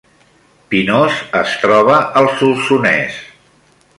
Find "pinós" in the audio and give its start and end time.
0.69-1.19